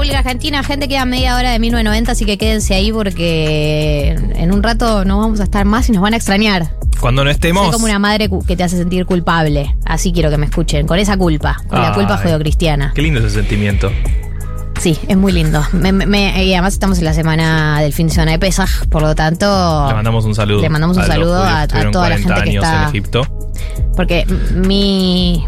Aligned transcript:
República 0.00 0.18
Argentina. 0.20 0.62
Gente, 0.64 0.88
queda 0.88 1.04
media 1.04 1.36
hora 1.36 1.50
de 1.50 1.58
1990, 1.58 2.12
así 2.12 2.24
que 2.24 2.38
quédense 2.38 2.72
ahí 2.74 2.90
porque 2.90 4.16
en 4.34 4.50
un 4.50 4.62
rato 4.62 5.04
no 5.04 5.18
vamos 5.18 5.40
a 5.40 5.44
estar 5.44 5.66
más 5.66 5.90
y 5.90 5.92
nos 5.92 6.00
van 6.00 6.14
a 6.14 6.16
extrañar. 6.16 6.70
Cuando 7.00 7.22
no 7.22 7.28
estemos. 7.30 7.64
Soy 7.64 7.72
como 7.72 7.84
una 7.84 7.98
madre 7.98 8.30
que 8.46 8.56
te 8.56 8.62
hace 8.64 8.78
sentir 8.78 9.04
culpable. 9.04 9.76
Así 9.84 10.10
quiero 10.12 10.30
que 10.30 10.38
me 10.38 10.46
escuchen, 10.46 10.86
con 10.86 10.98
esa 10.98 11.18
culpa, 11.18 11.58
con 11.68 11.82
la 11.82 11.92
culpa 11.92 12.16
judeocristiana. 12.16 12.92
Qué 12.94 13.02
lindo 13.02 13.20
ese 13.20 13.28
sentimiento. 13.28 13.92
Sí, 14.80 14.98
es 15.06 15.16
muy 15.18 15.32
lindo. 15.32 15.62
Me- 15.72 15.92
me- 15.92 16.44
y 16.46 16.54
además 16.54 16.72
estamos 16.72 16.98
en 16.98 17.04
la 17.04 17.12
semana 17.12 17.82
del 17.82 17.92
fin 17.92 18.06
de 18.06 18.14
semana 18.14 18.32
de 18.32 18.38
Pesaj, 18.38 18.86
por 18.88 19.02
lo 19.02 19.14
tanto. 19.14 19.44
Le 19.88 19.94
mandamos 19.94 20.24
un 20.24 20.34
saludo. 20.34 20.62
Le 20.62 20.70
mandamos 20.70 20.96
un 20.96 21.04
saludo 21.04 21.44
a- 21.44 21.66
toda 21.68 21.84
la 21.84 21.90
40 21.90 22.16
gente 22.36 22.50
que 22.50 22.56
está- 22.56 22.82
en 22.84 22.88
Egipto. 22.88 23.22
Porque 23.94 24.24
mi, 24.54 25.44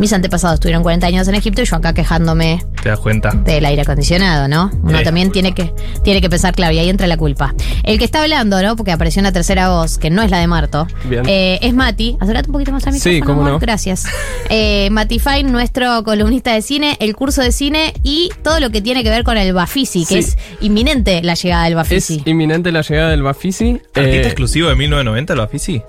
mis 0.00 0.12
antepasados 0.12 0.54
estuvieron 0.54 0.82
40 0.82 1.06
años 1.06 1.28
en 1.28 1.34
Egipto 1.36 1.62
y 1.62 1.64
yo 1.66 1.76
acá 1.76 1.92
quejándome 1.92 2.64
¿Te 2.82 2.88
das 2.88 2.98
cuenta? 2.98 3.30
del 3.30 3.64
aire 3.64 3.82
acondicionado, 3.82 4.48
¿no? 4.48 4.70
Uno 4.82 4.98
Sí. 4.98 5.04
también 5.04 5.30
tiene 5.30 5.52
que, 5.54 5.72
tiene 6.02 6.20
que 6.20 6.28
pensar, 6.30 6.54
claro, 6.54 6.72
y 6.72 6.78
ahí 6.78 6.88
entra 6.88 7.06
la 7.06 7.16
culpa. 7.16 7.54
El 7.84 7.98
que 7.98 8.04
está 8.04 8.22
hablando, 8.22 8.60
¿no? 8.62 8.74
Porque 8.76 8.92
apareció 8.92 9.20
una 9.20 9.30
tercera 9.32 9.68
voz, 9.68 9.98
que 9.98 10.10
no 10.10 10.22
es 10.22 10.30
la 10.30 10.38
de 10.38 10.46
Marto, 10.46 10.86
Bien. 11.08 11.22
eh, 11.28 11.58
es 11.62 11.74
Mati. 11.74 12.16
Acércate 12.18 12.48
un 12.48 12.52
poquito 12.54 12.72
más 12.72 12.86
al 12.86 12.94
Sí, 12.94 13.10
micrófono, 13.10 13.26
cómo 13.26 13.40
amor. 13.48 13.52
no. 13.52 13.58
Gracias. 13.60 14.04
Eh, 14.52 14.88
Mati 14.90 15.20
Fine, 15.20 15.44
nuestro 15.44 16.02
columnista 16.02 16.52
de 16.52 16.62
cine, 16.62 16.96
el 16.98 17.14
curso 17.14 17.40
de 17.40 17.52
cine 17.52 17.94
y 18.02 18.30
todo 18.42 18.58
lo 18.58 18.70
que 18.70 18.82
tiene 18.82 19.04
que 19.04 19.10
ver 19.10 19.22
con 19.22 19.36
el 19.38 19.52
Bafisi, 19.52 20.04
que 20.04 20.20
Sí. 20.24 20.30
es 20.30 20.38
inminente 20.60 21.22
la 21.22 21.34
llegada 21.34 21.62
del 21.64 21.74
Es 21.74 21.76
Bafisi. 21.76 22.22
inminente 22.26 22.72
la 22.72 22.82
llegada 22.82 23.10
del 23.10 23.22
Bafisi. 23.22 23.80
¿Artista 23.94 24.00
Eh, 24.02 24.22
exclusivo 24.26 24.68
de 24.68 24.74
1990, 24.74 25.36
lo 25.36 25.42
Afisi? 25.44 25.82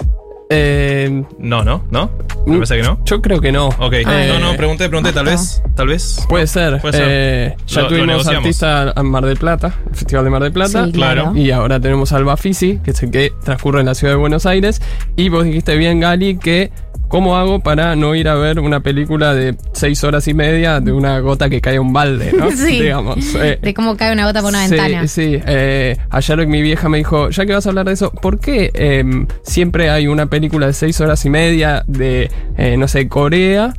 Eh, 0.53 1.23
No, 1.39 1.63
no, 1.63 1.83
¿no? 1.91 2.11
Me 2.45 2.55
parece 2.55 2.77
que 2.77 2.83
no. 2.83 2.99
Yo 3.05 3.21
creo 3.21 3.39
que 3.39 3.51
no. 3.51 3.67
Ok, 3.67 3.93
Eh, 3.93 4.03
no, 4.27 4.39
no, 4.39 4.57
pregunté, 4.57 4.89
pregunté, 4.89 5.13
tal 5.13 5.26
vez, 5.26 5.62
tal 5.76 5.87
vez. 5.87 6.26
Puede 6.27 6.48
ser. 6.48 6.81
Puede 6.81 6.93
ser. 6.98 7.07
Eh, 7.09 7.55
ya 7.67 7.81
Lo- 7.81 7.87
tuvimos 7.87 8.27
artista 8.27 8.93
en 8.95 9.05
Mar 9.05 9.26
del 9.26 9.37
Plata, 9.37 9.73
el 9.89 9.95
Festival 9.95 10.23
de 10.26 10.29
Mar 10.31 10.43
del 10.43 10.51
Plata. 10.51 10.85
Sí, 10.85 10.91
claro. 10.91 11.23
claro. 11.23 11.37
Y 11.37 11.51
ahora 11.51 11.79
tenemos 11.79 12.11
al 12.13 12.23
Bafisi, 12.26 12.79
que 12.84 12.91
es 12.91 13.03
el 13.03 13.11
que 13.11 13.31
transcurre 13.43 13.79
en 13.79 13.85
la 13.85 13.95
ciudad 13.95 14.13
de 14.13 14.17
Buenos 14.20 14.45
Aires. 14.45 14.81
Y 15.15 15.29
vos 15.29 15.43
dijiste 15.45 15.76
bien, 15.77 15.99
Gali, 15.99 16.37
que 16.37 16.71
¿cómo 17.12 17.37
hago 17.37 17.59
para 17.59 17.95
no 17.95 18.15
ir 18.15 18.27
a 18.29 18.35
ver 18.35 18.59
una 18.59 18.79
película 18.79 19.35
de 19.35 19.55
seis 19.73 20.04
horas 20.04 20.27
y 20.27 20.34
media 20.34 20.79
de 20.79 20.91
una 20.91 21.20
gota 21.20 21.49
que 21.49 21.62
cae 21.62 21.76
a 21.77 21.81
un 21.81 21.93
balde, 21.93 22.34
¿no? 22.34 22.49
Sí. 22.55 22.81
Digamos. 22.81 23.17
eh, 23.35 23.59
De 23.62 23.73
cómo 23.73 23.95
cae 23.98 24.12
una 24.13 24.26
gota 24.26 24.41
por 24.41 24.49
una 24.49 24.65
sí, 24.67 24.76
ventana. 24.76 25.07
Sí, 25.07 25.39
eh, 25.45 25.98
ayer 26.09 26.48
mi 26.48 26.62
vieja 26.62 26.89
me 26.89 26.98
dijo, 26.98 27.29
ya 27.29 27.45
que 27.45 27.54
vas 27.54 27.65
a 27.65 27.70
hablar 27.70 27.85
de 27.85 27.93
eso, 27.93 28.12
¿por 28.12 28.39
qué 28.39 28.71
em, 28.73 29.27
siempre 29.43 29.89
hay 29.89 30.07
una 30.07 30.26
película 30.27 30.67
de 30.67 30.73
seis 30.73 30.99
horas 31.01 31.23
y 31.26 31.29
media 31.29 31.84
de, 31.85 32.32
eh, 32.57 32.77
no 32.77 32.87
sé, 32.87 33.07
Corea 33.09 33.73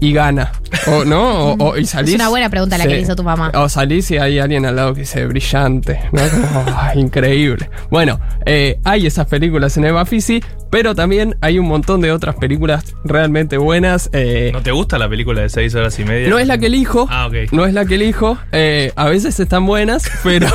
y 0.00 0.12
gana? 0.12 0.52
O, 0.86 1.04
¿No? 1.04 1.52
O, 1.52 1.70
o- 1.70 1.76
y 1.76 1.84
salís, 1.86 2.14
una 2.14 2.28
buena 2.28 2.48
pregunta 2.48 2.78
la 2.78 2.84
que 2.84 2.90
le 2.94 3.00
hizo 3.00 3.16
tu 3.16 3.22
mamá. 3.24 3.50
O 3.54 3.68
salís 3.68 4.10
y 4.12 4.16
hay 4.16 4.38
alguien 4.38 4.64
al 4.64 4.76
lado 4.76 4.94
que 4.94 5.00
dice 5.00 5.26
brillante, 5.26 6.00
¿no? 6.12 6.22
Como, 6.30 6.64
"Ah, 6.68 6.92
increíble. 6.94 7.68
Bueno, 7.90 8.20
eh, 8.46 8.78
hay 8.84 9.06
esas 9.06 9.26
películas 9.26 9.76
en 9.76 9.84
Eva 9.86 10.06
Fisi, 10.06 10.42
pero 10.70 10.94
también 10.94 11.36
hay 11.40 11.58
un 11.58 11.66
montón 11.66 12.00
de 12.00 12.12
otras 12.12 12.34
películas 12.36 12.94
realmente 13.04 13.56
buenas. 13.58 14.10
eh, 14.12 14.50
¿No 14.52 14.62
te 14.62 14.70
gusta 14.72 14.98
la 14.98 15.08
película 15.08 15.42
de 15.42 15.48
6 15.48 15.74
horas 15.74 15.98
y 15.98 16.04
media? 16.04 16.28
no 16.28 16.38
es 16.38 16.46
la 16.46 16.58
que 16.58 16.66
elijo. 16.66 17.06
Ah, 17.10 17.26
ok. 17.26 17.52
No 17.52 17.64
es 17.66 17.74
la 17.74 17.84
que 17.86 17.94
elijo. 17.96 18.38
eh, 18.52 18.92
a 18.96 19.08
veces 19.08 19.38
están 19.40 19.66
buenas, 19.66 20.10
pero 20.22 20.48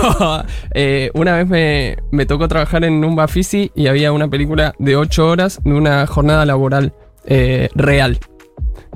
eh, 0.73 1.09
una 1.13 1.35
vez 1.37 1.47
me, 1.47 1.97
me 2.11 2.25
tocó 2.25 2.47
trabajar 2.47 2.83
en 2.83 3.03
un 3.03 3.15
Bafisi 3.15 3.71
y 3.75 3.87
había 3.87 4.11
una 4.11 4.27
película 4.27 4.73
de 4.79 4.95
8 4.95 5.27
horas 5.27 5.59
de 5.63 5.73
una 5.73 6.05
jornada 6.07 6.45
laboral 6.45 6.93
real. 7.75 8.19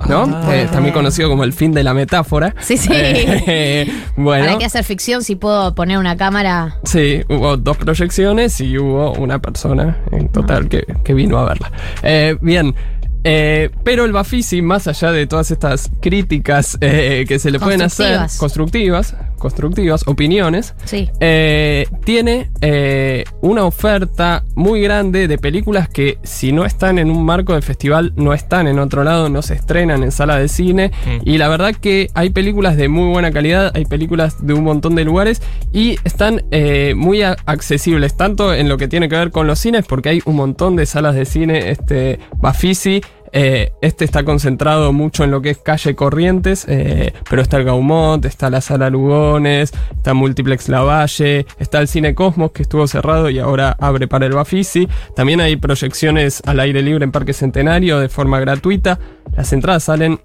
¿No? 0.07 0.23
Ah. 0.31 0.55
Eh, 0.55 0.67
también 0.71 0.93
conocido 0.93 1.29
como 1.29 1.43
el 1.43 1.53
fin 1.53 1.71
de 1.71 1.83
la 1.83 1.93
metáfora. 1.93 2.53
Sí, 2.59 2.77
sí. 2.77 2.89
Eh, 2.93 3.91
bueno. 4.15 4.45
¿Para 4.45 4.58
qué 4.58 4.65
hacer 4.65 4.83
ficción 4.83 5.23
si 5.23 5.35
puedo 5.35 5.73
poner 5.75 5.97
una 5.97 6.15
cámara? 6.17 6.77
Sí, 6.83 7.21
hubo 7.30 7.58
dos 7.58 7.77
proyecciones 7.77 8.59
y 8.61 8.77
hubo 8.77 9.13
una 9.13 9.39
persona 9.39 9.97
en 10.11 10.30
total 10.30 10.69
que, 10.69 10.86
que 11.03 11.13
vino 11.13 11.37
a 11.39 11.45
verla. 11.45 11.71
Eh, 12.03 12.37
bien. 12.41 12.75
eh, 13.23 13.69
pero 13.83 14.05
el 14.05 14.11
Bafisi, 14.11 14.61
más 14.61 14.87
allá 14.87 15.11
de 15.11 15.25
todas 15.27 15.52
estas 15.52 15.89
críticas 16.02 16.77
que 16.80 17.39
se 17.39 17.52
le 17.52 17.59
pueden 17.59 17.81
hacer, 17.81 18.19
Constructivas. 18.37 19.15
Constructivas, 19.37 20.03
opiniones, 20.08 20.73
Sí. 20.86 21.09
eh, 21.20 21.87
tiene 22.03 22.49
eh, 22.61 23.23
una 23.42 23.65
oferta 23.65 24.43
muy 24.55 24.81
grande 24.81 25.27
de 25.27 25.37
películas 25.37 25.87
que 25.89 26.17
si 26.23 26.52
no 26.52 26.65
están 26.65 26.99
en 26.99 27.09
un 27.11 27.23
marco 27.25 27.53
de 27.53 27.61
festival, 27.61 28.14
no 28.15 28.33
están 28.33 28.67
en 28.67 28.80
otro 28.80 29.03
lado, 29.03 29.30
no 29.30 29.42
se 29.42 29.53
estrenan 29.53 30.03
en 30.03 30.11
sala 30.11 30.37
de 30.37 30.48
cine. 30.48 30.92
Mm. 31.05 31.30
Y 31.30 31.37
la 31.37 31.48
verdad 31.48 31.73
que 31.75 32.09
hay 32.14 32.30
películas 32.30 32.77
de 32.77 32.87
muy 32.89 33.09
buena 33.11 33.31
calidad, 33.31 33.71
hay 33.75 33.86
películas 33.86 34.45
de 34.45 34.53
un 34.53 34.64
montón 34.64 34.95
de 34.95 35.03
lugares 35.05 35.42
y 35.71 35.98
están 36.04 36.43
eh, 36.52 36.93
muy 36.95 37.21
accesibles, 37.23 38.15
tanto 38.17 38.54
en 38.54 38.69
lo 38.69 38.77
que 38.77 38.87
tiene 38.87 39.09
que 39.09 39.15
ver 39.15 39.31
con 39.31 39.48
los 39.48 39.59
cines, 39.59 39.86
porque 39.87 40.09
hay 40.09 40.21
un 40.25 40.36
montón 40.36 40.75
de 40.75 40.86
salas 40.86 41.15
de 41.15 41.25
cine, 41.25 41.69
este 41.71 42.19
Bafisi. 42.42 43.02
Eh, 43.32 43.71
este 43.82 44.05
está 44.05 44.23
concentrado 44.23 44.93
mucho 44.93 45.23
en 45.23 45.32
lo 45.32 45.42
que 45.42 45.49
es 45.49 45.58
calle 45.58 45.95
Corrientes, 45.95 46.65
eh, 46.67 47.14
pero 47.30 47.42
está 47.42 47.58
el 47.58 47.65
Gaumont, 47.65 48.23
está 48.26 48.49
la 48.49 48.61
Sala 48.61 48.89
Lugones, 48.89 49.73
está 49.95 50.14
Multiplex 50.14 50.70
Lavalle, 50.70 51.45
está 51.60 51.80
el 51.80 51.87
Cine 51.87 52.16
Cosmos 52.16 52.52
que 52.52 52.64
estuvo 52.64 52.87
cerrado 52.87 53.30
y 53.30 53.39
ahora 53.39 53.76
abre 53.80 54.08
para 54.08 54.26
el 54.26 54.33
Bafisi. 54.33 54.87
También 55.16 55.42
hay 55.42 55.55
proyecciones 55.55 56.42
al 56.45 56.60
aire 56.60 56.82
libre 56.82 57.04
en 57.04 57.11
Parque 57.11 57.33
Centenario 57.33 57.99
de 57.99 58.10
forma 58.10 58.39
gratuita. 58.39 58.99
Las 59.36 59.52
entradas 59.54 59.83
salen 59.83 60.20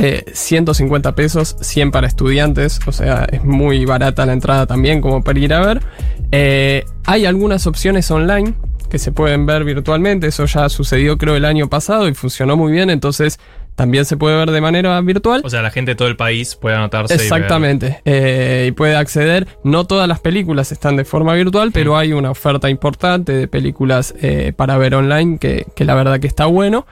eh, 0.00 0.24
150 0.32 1.14
pesos, 1.14 1.56
100 1.60 1.90
para 1.90 2.06
estudiantes, 2.06 2.80
o 2.86 2.92
sea, 2.92 3.26
es 3.30 3.44
muy 3.44 3.84
barata 3.84 4.26
la 4.26 4.32
entrada 4.32 4.66
también 4.66 5.00
como 5.00 5.22
para 5.24 5.38
ir 5.38 5.52
a 5.52 5.60
ver. 5.60 5.82
Eh, 6.30 6.84
hay 7.04 7.26
algunas 7.26 7.66
opciones 7.66 8.10
online 8.10 8.54
que 8.88 8.98
se 8.98 9.12
pueden 9.12 9.44
ver 9.44 9.64
virtualmente, 9.64 10.28
eso 10.28 10.46
ya 10.46 10.68
sucedió 10.68 11.18
creo 11.18 11.36
el 11.36 11.44
año 11.44 11.68
pasado 11.68 12.08
y 12.08 12.14
funcionó 12.14 12.56
muy 12.56 12.72
bien, 12.72 12.90
entonces 12.90 13.38
también 13.78 14.04
se 14.04 14.16
puede 14.16 14.36
ver 14.36 14.50
de 14.50 14.60
manera 14.60 15.00
virtual. 15.00 15.40
O 15.44 15.50
sea, 15.50 15.62
la 15.62 15.70
gente 15.70 15.92
de 15.92 15.94
todo 15.94 16.08
el 16.08 16.16
país 16.16 16.56
puede 16.56 16.74
anotarse. 16.74 17.14
y 17.14 17.16
ver. 17.16 17.24
Exactamente. 17.24 18.00
Eh, 18.04 18.66
y 18.68 18.72
puede 18.72 18.96
acceder. 18.96 19.46
No 19.62 19.84
todas 19.86 20.08
las 20.08 20.18
películas 20.18 20.72
están 20.72 20.96
de 20.96 21.04
forma 21.04 21.34
virtual, 21.34 21.70
pero 21.72 21.96
hay 21.96 22.12
una 22.12 22.32
oferta 22.32 22.68
importante 22.68 23.32
de 23.32 23.46
películas 23.46 24.16
eh, 24.20 24.52
para 24.56 24.76
ver 24.78 24.96
online 24.96 25.38
que, 25.38 25.64
que 25.76 25.84
la 25.84 25.94
verdad 25.94 26.18
que 26.18 26.26
está 26.26 26.46
bueno. 26.46 26.86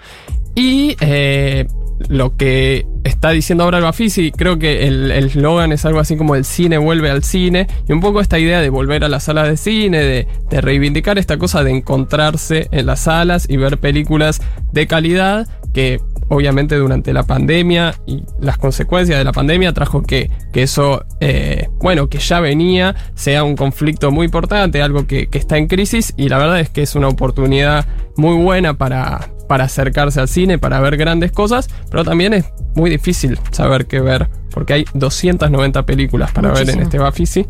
Y 0.54 0.96
eh, 1.00 1.66
lo 2.08 2.36
que 2.36 2.86
está 3.04 3.30
diciendo 3.30 3.64
ahora 3.64 3.78
el 3.78 3.84
Bafisi, 3.84 4.32
creo 4.32 4.58
que 4.58 4.86
el 4.86 5.10
eslogan 5.10 5.72
es 5.72 5.84
algo 5.84 6.00
así 6.00 6.16
como 6.16 6.34
el 6.34 6.44
cine 6.44 6.78
vuelve 6.78 7.10
al 7.10 7.24
cine. 7.24 7.66
Y 7.88 7.92
un 7.92 8.00
poco 8.00 8.20
esta 8.20 8.38
idea 8.38 8.60
de 8.60 8.68
volver 8.68 9.04
a 9.04 9.08
la 9.08 9.20
sala 9.20 9.44
de 9.44 9.56
cine, 9.56 9.98
de, 9.98 10.28
de 10.50 10.60
reivindicar 10.60 11.18
esta 11.18 11.38
cosa 11.38 11.62
de 11.64 11.70
encontrarse 11.70 12.68
en 12.70 12.86
las 12.86 13.00
salas 13.00 13.46
y 13.48 13.56
ver 13.56 13.78
películas 13.78 14.40
de 14.72 14.86
calidad 14.86 15.48
que 15.72 16.00
obviamente 16.28 16.76
durante 16.76 17.12
la 17.12 17.22
pandemia 17.22 17.94
y 18.06 18.24
las 18.40 18.58
consecuencias 18.58 19.18
de 19.18 19.24
la 19.24 19.32
pandemia 19.32 19.72
trajo 19.72 20.02
que, 20.02 20.30
que 20.52 20.62
eso, 20.62 21.04
eh, 21.20 21.68
bueno, 21.78 22.08
que 22.08 22.18
ya 22.18 22.40
venía, 22.40 22.94
sea 23.14 23.44
un 23.44 23.56
conflicto 23.56 24.10
muy 24.10 24.26
importante, 24.26 24.82
algo 24.82 25.06
que, 25.06 25.28
que 25.28 25.38
está 25.38 25.58
en 25.58 25.66
crisis 25.66 26.14
y 26.16 26.28
la 26.28 26.38
verdad 26.38 26.60
es 26.60 26.70
que 26.70 26.82
es 26.82 26.94
una 26.94 27.08
oportunidad 27.08 27.86
muy 28.16 28.36
buena 28.42 28.74
para, 28.74 29.30
para 29.48 29.64
acercarse 29.64 30.20
al 30.20 30.28
cine, 30.28 30.58
para 30.58 30.80
ver 30.80 30.96
grandes 30.96 31.32
cosas, 31.32 31.68
pero 31.90 32.04
también 32.04 32.34
es 32.34 32.46
muy 32.74 32.90
difícil 32.90 33.38
saber 33.50 33.86
qué 33.86 34.00
ver, 34.00 34.28
porque 34.50 34.72
hay 34.74 34.84
290 34.94 35.86
películas 35.86 36.32
para 36.32 36.52
ver 36.52 36.70
en 36.70 36.80
este 36.80 36.98
Bafisi. 36.98 37.46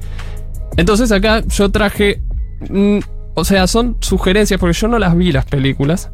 Entonces 0.76 1.10
acá 1.12 1.42
yo 1.46 1.70
traje... 1.70 2.20
mm, 2.68 2.98
o 3.38 3.44
sea, 3.44 3.66
son 3.66 3.98
sugerencias 4.00 4.58
porque 4.58 4.72
yo 4.72 4.88
no 4.88 4.98
las 4.98 5.14
vi 5.14 5.30
las 5.30 5.44
películas. 5.44 6.10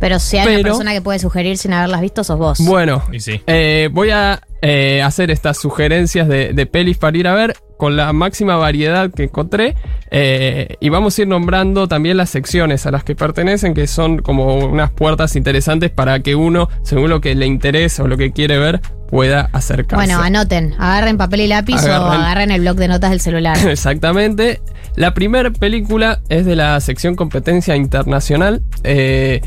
Pero 0.00 0.18
si 0.18 0.38
hay 0.38 0.54
una 0.56 0.62
persona 0.62 0.92
que 0.92 1.02
puede 1.02 1.18
sugerir 1.18 1.58
sin 1.58 1.72
haberlas 1.72 2.00
visto, 2.00 2.24
sos 2.24 2.38
vos. 2.38 2.58
Bueno, 2.60 3.02
Y 3.12 3.20
sí. 3.20 3.40
eh, 3.46 3.88
voy 3.92 4.10
a 4.10 4.40
eh, 4.62 5.02
hacer 5.02 5.30
estas 5.30 5.58
sugerencias 5.58 6.26
de, 6.28 6.52
de 6.52 6.66
pelis 6.66 6.96
para 6.98 7.16
ir 7.16 7.28
a 7.28 7.34
ver 7.34 7.56
con 7.76 7.96
la 7.96 8.12
máxima 8.12 8.56
variedad 8.56 9.10
que 9.10 9.24
encontré. 9.24 9.74
eh, 10.10 10.76
y 10.80 10.88
vamos 10.90 11.16
a 11.18 11.22
ir 11.22 11.28
nombrando 11.28 11.88
también 11.88 12.16
las 12.18 12.28
secciones 12.30 12.84
a 12.86 12.90
las 12.90 13.04
que 13.04 13.14
pertenecen, 13.14 13.72
que 13.74 13.86
son 13.86 14.18
como 14.20 14.54
unas 14.56 14.90
puertas 14.90 15.34
interesantes 15.36 15.90
para 15.90 16.20
que 16.20 16.34
uno, 16.34 16.68
según 16.82 17.08
lo 17.10 17.20
que 17.22 17.34
le 17.34 17.46
interesa 17.46 18.02
o 18.02 18.06
lo 18.08 18.16
que 18.18 18.32
quiere 18.32 18.58
ver, 18.58 18.80
pueda 19.08 19.48
acercarse. 19.52 19.96
Bueno, 20.04 20.20
anoten, 20.22 20.74
agarren 20.78 21.16
papel 21.16 21.40
y 21.40 21.46
lápiz 21.46 21.82
o 21.84 21.90
Agarren. 21.92 22.50
el 22.50 22.60
bloc 22.60 22.76
de 22.76 22.88
notas 22.88 23.10
del 23.10 23.20
celular. 23.20 23.56
Exactamente. 23.68 24.60
La 24.96 25.14
primera 25.14 25.50
película 25.50 26.20
es 26.28 26.44
de 26.44 26.56
la 26.56 26.78
sección 26.80 27.16
competencia 27.16 27.76
internacional. 27.76 28.62
Eh, 28.84 29.40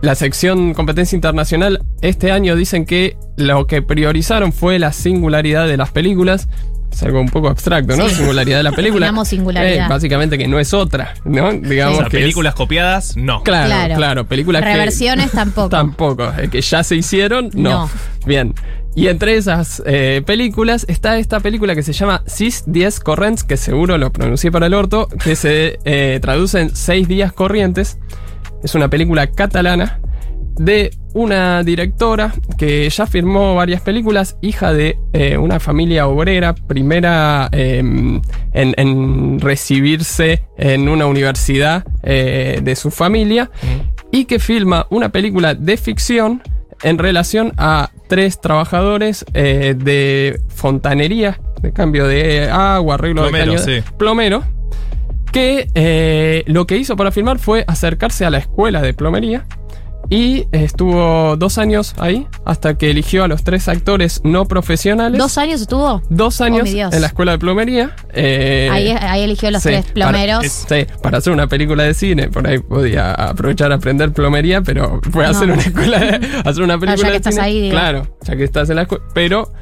la 0.00 0.14
sección 0.14 0.74
competencia 0.74 1.16
internacional 1.16 1.80
este 2.02 2.30
año 2.30 2.54
dicen 2.56 2.84
que 2.86 3.16
lo 3.36 3.66
que 3.66 3.82
priorizaron 3.82 4.52
fue 4.52 4.78
la 4.78 4.92
singularidad 4.92 5.66
de 5.66 5.76
las 5.76 5.90
películas. 5.90 6.48
Es 6.92 7.02
algo 7.02 7.20
un 7.20 7.28
poco 7.28 7.48
abstracto, 7.48 7.96
¿no? 7.96 8.08
Sí. 8.08 8.14
Singularidad 8.16 8.56
de 8.58 8.62
la 8.62 8.72
película. 8.72 9.12
Singularidad. 9.24 9.86
Eh, 9.86 9.88
básicamente 9.90 10.38
que 10.38 10.48
no 10.48 10.58
es 10.58 10.72
otra, 10.72 11.14
¿no? 11.24 11.48
O 11.48 11.52
Digamos 11.52 11.98
sea, 11.98 12.06
que 12.08 12.16
es- 12.16 12.22
películas 12.22 12.54
copiadas, 12.54 13.16
no. 13.16 13.42
Claro, 13.42 13.66
Claro. 13.66 13.94
claro, 13.96 14.26
películas 14.26 14.62
que- 14.62 14.72
Reversiones 14.72 15.30
tampoco. 15.32 15.68
Tampoco. 15.68 16.32
eh, 16.38 16.48
que 16.48 16.60
ya 16.62 16.82
se 16.82 16.96
hicieron, 16.96 17.50
no. 17.54 17.70
No. 17.70 17.90
Bien. 18.24 18.54
Y 18.94 19.08
entre 19.08 19.36
esas 19.36 19.82
eh, 19.86 20.22
películas 20.26 20.86
está 20.88 21.18
esta 21.18 21.40
película 21.40 21.74
que 21.74 21.82
se 21.82 21.92
llama 21.92 22.22
Sis 22.26 22.64
10 22.66 23.00
Corrents, 23.00 23.44
que 23.44 23.56
seguro 23.56 23.98
lo 23.98 24.10
pronuncié 24.10 24.50
para 24.50 24.66
el 24.66 24.74
orto, 24.74 25.08
que 25.22 25.36
se 25.36 25.78
eh, 25.84 26.18
traduce 26.22 26.60
en 26.60 26.74
6 26.74 27.06
días 27.06 27.32
corrientes. 27.32 27.98
Es 28.62 28.74
una 28.74 28.88
película 28.88 29.26
catalana 29.28 30.00
de 30.58 30.90
una 31.14 31.62
directora 31.62 32.34
que 32.58 32.88
ya 32.90 33.06
firmó 33.06 33.54
varias 33.54 33.80
películas, 33.80 34.36
hija 34.40 34.72
de 34.72 34.98
eh, 35.12 35.38
una 35.38 35.60
familia 35.60 36.06
obrera, 36.06 36.54
primera 36.54 37.48
em, 37.52 38.20
en, 38.52 38.74
en, 38.76 39.40
recibirse 39.40 40.44
en 40.56 40.88
una 40.88 41.06
universidad 41.06 41.84
eh, 42.02 42.60
de 42.62 42.76
su 42.76 42.90
familia, 42.90 43.50
y 44.10 44.24
que 44.24 44.38
filma 44.38 44.86
una 44.90 45.10
película 45.10 45.54
de 45.54 45.76
ficción 45.76 46.42
en 46.82 46.98
relación 46.98 47.52
a 47.56 47.90
tres 48.08 48.40
trabajadores 48.40 49.24
eh, 49.34 49.74
de 49.76 50.40
fontanería, 50.48 51.40
de 51.60 51.72
cambio 51.72 52.06
de 52.06 52.48
agua, 52.50 52.94
arreglo 52.94 53.22
Plomero, 53.22 53.52
de 53.52 53.58
caño, 53.58 53.82
sí. 53.82 53.88
plomero, 53.96 54.44
que 55.32 55.68
eh, 55.74 56.44
lo 56.46 56.66
que 56.66 56.76
hizo 56.76 56.96
para 56.96 57.10
filmar 57.10 57.38
fue 57.38 57.64
acercarse 57.66 58.24
a 58.24 58.30
la 58.30 58.38
escuela 58.38 58.80
de 58.82 58.94
plomería 58.94 59.46
y 60.10 60.46
estuvo 60.52 61.36
dos 61.36 61.58
años 61.58 61.94
ahí 61.98 62.26
hasta 62.46 62.78
que 62.78 62.90
eligió 62.90 63.24
a 63.24 63.28
los 63.28 63.44
tres 63.44 63.68
actores 63.68 64.22
no 64.24 64.46
profesionales. 64.46 65.18
¿Dos 65.18 65.36
años 65.36 65.60
estuvo? 65.60 66.00
Dos 66.08 66.40
años 66.40 66.62
Oh, 66.62 66.72
Dios. 66.72 66.94
en 66.94 67.02
la 67.02 67.08
escuela 67.08 67.32
de 67.32 67.38
plomería. 67.38 67.94
eh, 68.14 68.70
Ahí, 68.72 68.88
ahí 68.88 69.22
eligió 69.24 69.50
los 69.50 69.62
sí, 69.62 69.68
tres 69.68 69.84
plomeros. 69.86 70.36
Para, 70.36 70.46
es- 70.46 70.66
sí, 70.66 70.86
para 71.02 71.18
hacer 71.18 71.32
una 71.34 71.46
película 71.46 71.82
de 71.82 71.92
cine, 71.92 72.28
por 72.30 72.46
ahí 72.46 72.58
podía 72.58 73.12
aprovechar 73.12 73.70
a 73.70 73.74
aprender 73.74 74.10
plomería, 74.12 74.62
pero 74.62 74.98
fue 75.12 75.26
a 75.26 75.32
No. 75.32 75.36
hacer 75.36 75.50
una 75.50 75.60
escuela, 75.62 75.98
de- 75.98 76.26
hacer 76.44 76.62
una 76.62 76.78
película 76.78 76.96
ya 76.96 77.04
que 77.04 77.10
de 77.10 77.16
estás 77.16 77.34
cine. 77.34 77.46
ahí, 77.46 77.60
digo. 77.60 77.72
Claro, 77.72 78.16
ya 78.22 78.36
que 78.36 78.44
estás 78.44 78.70
en 78.70 78.76
la 78.76 78.82
escuela, 78.82 79.04
pero 79.12 79.52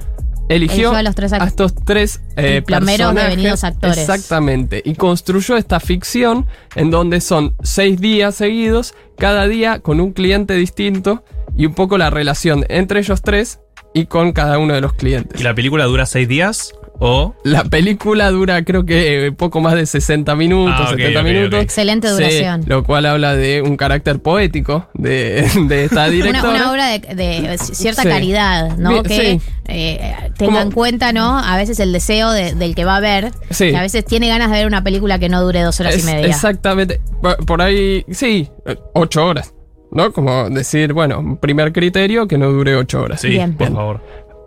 eligió, 0.48 0.75
Eligió 0.75 0.90
a 0.94 1.02
los 1.02 1.14
tres 1.14 1.32
act- 1.32 1.46
estos 1.46 1.75
tres 1.75 2.20
eh, 2.37 2.62
plomeros 2.64 2.96
personajes. 3.08 3.31
devenidos 3.31 3.64
actores. 3.64 3.98
Exactamente, 3.98 4.82
y 4.84 4.94
construyó 4.94 5.56
esta 5.56 5.81
ficción 5.81 6.46
en 6.75 6.90
donde 6.90 7.20
son 7.20 7.54
seis 7.62 8.00
días 8.00 8.34
seguidos, 8.37 8.94
cada 9.19 9.46
día 9.48 9.81
con 9.81 10.00
un 10.00 10.12
cliente 10.12 10.54
distinto 10.54 11.25
y 11.56 11.66
un 11.66 11.75
poco 11.75 11.98
la 11.98 12.10
relación 12.10 12.64
entre 12.69 13.00
ellos 13.00 13.22
tres 13.22 13.60
y 13.94 14.06
con 14.06 14.32
cada 14.32 14.58
uno 14.58 14.75
de 14.75 14.81
los 14.82 14.93
clientes. 14.93 15.40
¿Y 15.40 15.44
la 15.44 15.54
película 15.54 15.84
dura 15.84 16.04
seis 16.06 16.28
días? 16.28 16.75
¿O 16.98 17.34
La 17.44 17.64
película 17.64 18.31
dura 18.31 18.64
creo 18.64 18.87
que 18.87 19.26
eh, 19.26 19.32
poco 19.32 19.60
más 19.60 19.75
de 19.75 19.84
60 19.84 20.34
minutos, 20.34 20.75
Ah, 20.78 20.90
ok, 20.93 20.98
70 20.98 21.20
ok, 21.20 21.26
minutos. 21.26 21.60
Excelente 21.60 22.08
Sí, 22.08 22.14
duración. 22.14 22.64
lo 22.66 22.84
cual 22.84 23.04
habla 23.06 23.34
de 23.37 23.60
un 23.62 23.76
carácter 23.76 24.20
poético 24.20 24.88
de, 24.94 25.46
de 25.69 25.84
esta 25.84 26.08
directora. 26.08 26.50
una 26.50 26.70
obra 26.72 26.87
de, 26.88 26.98
de 27.14 27.58
cierta 27.58 28.02
Sí. 28.02 28.08
calidad, 28.08 28.76
¿no? 28.78 28.90
Bien, 28.90 29.02
que 29.02 29.38
sí. 29.38 29.40
eh, 29.69 30.14
tenga 30.38 30.62
en 30.62 30.70
cuenta, 30.70 31.12
¿no? 31.12 31.38
A 31.38 31.56
veces 31.56 31.78
el 31.81 31.93
deseo 31.93 32.31
de- 32.31 32.54
del 32.54 32.75
que 32.75 32.84
va 32.87 32.96
a 32.96 33.00
ver, 33.00 33.31
Sí. 33.50 33.70
que 33.70 33.76
a 33.76 33.82
veces 33.82 34.04
tiene 34.04 34.28
ganas 34.28 34.50
de 34.50 34.56
ver 34.58 34.66
una 34.66 34.82
película 34.82 35.19
que 35.19 35.28
no 35.28 35.42
dure 35.42 35.60
dos 35.62 35.78
horas 35.81 35.94
Es- 35.96 36.02
y 36.02 36.06
media. 36.06 36.26
Exactamente. 36.28 37.00
Por, 37.20 37.37
por 37.44 37.60
ahí, 37.62 38.04
sí, 38.10 38.49
ocho 38.94 39.26
horas. 39.26 39.52
¿No? 39.92 40.12
Como 40.12 40.50
decir, 40.50 40.92
bueno, 40.92 41.38
primer 41.40 41.72
criterio 41.72 42.26
que 42.26 42.37
no 42.38 42.50
dure 42.50 42.75
ocho 42.75 43.02
horas. 43.02 43.20
sí, 43.20 43.28
Bien. 43.28 43.54
por 43.54 43.72
favor. 43.72 44.02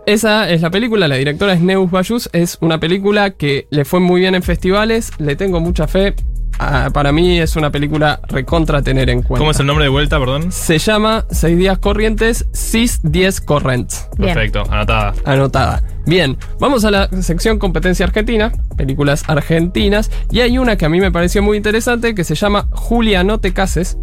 Esa 0.10 0.50
es 0.50 0.64
la 0.64 0.72
película, 0.72 1.08
la 1.08 1.18
directora 1.18 1.54
es 1.54 1.62
Neus 1.62 1.92
Bayus, 1.92 2.32
es 2.34 2.58
una 2.62 2.80
película 2.80 3.30
que 3.30 3.68
le 3.70 3.86
fue 3.86 4.00
muy 4.00 4.22
bien 4.22 4.34
en 4.34 4.42
festivales, 4.42 5.12
le 5.20 5.36
tengo 5.36 5.60
mucha 5.60 5.88
fe. 5.88 6.16
Ah, 6.58 6.90
para 6.92 7.12
mí 7.12 7.40
es 7.40 7.56
una 7.56 7.70
película 7.72 8.20
recontra 8.28 8.82
tener 8.82 9.12
en 9.12 9.22
cuenta. 9.22 9.38
¿Cómo 9.38 9.52
es 9.52 9.60
el 9.60 9.68
nombre 9.68 9.86
de 9.86 9.90
vuelta, 9.90 10.18
perdón? 10.18 10.52
Se 10.52 10.80
llama 10.80 11.26
Seis 11.30 11.56
días 11.60 11.78
corrientes, 11.78 12.48
CIS 12.56 13.02
10 13.04 13.42
Corrents. 13.42 14.10
Bien. 14.18 14.34
Perfecto, 14.34 14.64
anotada. 14.72 15.14
Anotada. 15.26 15.84
Bien, 16.08 16.40
vamos 16.60 16.86
a 16.86 16.90
la 16.90 17.08
sección 17.22 17.60
competencia 17.60 18.04
argentina, 18.04 18.52
películas 18.78 19.24
argentinas, 19.28 20.10
y 20.32 20.40
hay 20.40 20.58
una 20.58 20.76
que 20.76 20.86
a 20.86 20.90
mí 20.90 21.00
me 21.00 21.12
pareció 21.12 21.44
muy 21.44 21.56
interesante 21.56 22.16
que 22.16 22.24
se 22.24 22.34
llama 22.34 22.68
Julia, 22.72 23.24
no 23.24 23.40
te 23.40 23.54
cases. 23.54 24.00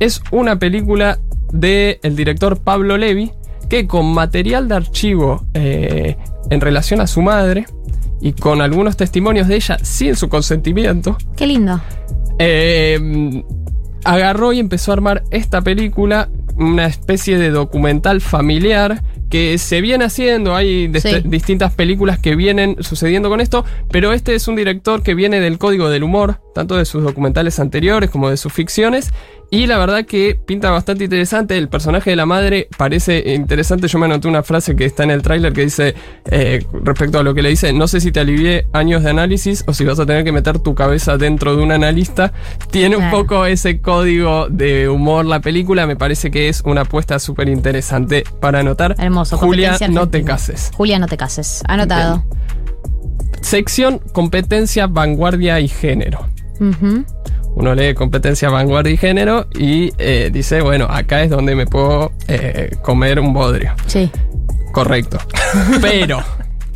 Es 0.00 0.22
una 0.32 0.58
película 0.58 1.20
del 1.52 2.00
el 2.02 2.16
director 2.16 2.60
Pablo 2.60 2.96
Levi 2.98 3.30
que 3.68 3.86
con 3.86 4.12
material 4.12 4.68
de 4.68 4.74
archivo 4.76 5.44
eh, 5.54 6.16
en 6.50 6.60
relación 6.60 7.00
a 7.00 7.06
su 7.06 7.22
madre 7.22 7.66
y 8.20 8.32
con 8.32 8.60
algunos 8.60 8.96
testimonios 8.96 9.48
de 9.48 9.56
ella 9.56 9.78
sin 9.82 10.16
su 10.16 10.28
consentimiento, 10.28 11.16
Qué 11.36 11.46
lindo. 11.46 11.80
eh, 12.38 13.42
agarró 14.04 14.52
y 14.52 14.60
empezó 14.60 14.92
a 14.92 14.94
armar 14.94 15.22
esta 15.30 15.60
película, 15.62 16.28
una 16.56 16.86
especie 16.86 17.38
de 17.38 17.50
documental 17.50 18.20
familiar 18.20 19.02
que 19.30 19.58
se 19.58 19.80
viene 19.80 20.04
haciendo, 20.04 20.54
hay 20.54 20.90
Sí. 21.00 21.08
distintas 21.24 21.72
películas 21.74 22.18
que 22.18 22.36
vienen 22.36 22.76
sucediendo 22.80 23.28
con 23.28 23.40
esto, 23.40 23.64
pero 23.90 24.12
este 24.12 24.34
es 24.34 24.48
un 24.48 24.56
director 24.56 25.02
que 25.02 25.14
viene 25.14 25.40
del 25.40 25.58
código 25.58 25.90
del 25.90 26.04
humor, 26.04 26.40
tanto 26.54 26.76
de 26.76 26.84
sus 26.84 27.02
documentales 27.02 27.58
anteriores 27.60 28.10
como 28.10 28.30
de 28.30 28.36
sus 28.36 28.52
ficciones, 28.52 29.12
y 29.48 29.66
la 29.66 29.78
verdad 29.78 30.04
que 30.04 30.36
pinta 30.44 30.70
bastante 30.72 31.04
interesante, 31.04 31.56
el 31.56 31.68
personaje 31.68 32.10
de 32.10 32.16
la 32.16 32.26
madre 32.26 32.66
parece 32.76 33.32
interesante, 33.34 33.86
yo 33.86 33.98
me 33.98 34.06
anoté 34.06 34.26
una 34.26 34.42
frase 34.42 34.74
que 34.74 34.84
está 34.84 35.04
en 35.04 35.12
el 35.12 35.22
tráiler 35.22 35.52
que 35.52 35.60
dice, 35.62 35.94
eh, 36.30 36.64
respecto 36.82 37.20
a 37.20 37.22
lo 37.22 37.32
que 37.32 37.42
le 37.42 37.50
dice, 37.50 37.72
no 37.72 37.86
sé 37.86 38.00
si 38.00 38.10
te 38.10 38.18
alivié 38.20 38.66
años 38.72 39.04
de 39.04 39.10
análisis 39.10 39.62
o 39.68 39.72
si 39.74 39.84
vas 39.84 40.00
a 40.00 40.06
tener 40.06 40.24
que 40.24 40.32
meter 40.32 40.58
tu 40.58 40.74
cabeza 40.74 41.16
dentro 41.16 41.56
de 41.56 41.62
un 41.62 41.70
analista, 41.70 42.32
tiene 42.72 42.96
un 42.96 43.08
poco 43.10 43.46
ese 43.46 43.80
código 43.80 44.48
de 44.48 44.88
humor 44.88 45.26
la 45.26 45.40
película, 45.40 45.86
me 45.86 45.94
parece 45.94 46.32
que 46.32 46.48
es 46.48 46.62
una 46.64 46.80
apuesta 46.80 47.20
súper 47.20 47.48
interesante 47.48 48.24
para 48.40 48.60
anotar. 48.60 48.96
Hermoso. 49.16 49.38
Julia, 49.38 49.78
no 49.88 50.08
te 50.08 50.22
cases. 50.22 50.70
Julia, 50.74 50.98
no 50.98 51.06
te 51.06 51.16
cases. 51.16 51.62
Anotado. 51.66 52.22
Sección 53.40 54.00
competencia, 54.12 54.86
vanguardia 54.86 55.58
y 55.60 55.68
género. 55.68 56.26
Uno 57.54 57.74
lee 57.74 57.94
competencia, 57.94 58.50
vanguardia 58.50 58.92
y 58.92 58.96
género 58.98 59.46
y 59.58 59.90
eh, 59.96 60.28
dice, 60.30 60.60
bueno, 60.60 60.86
acá 60.90 61.22
es 61.22 61.30
donde 61.30 61.54
me 61.54 61.66
puedo 61.66 62.12
eh, 62.28 62.76
comer 62.82 63.18
un 63.18 63.32
bodrio. 63.32 63.72
Sí. 63.86 64.10
Correcto. 64.72 65.18
Pero, 65.80 66.22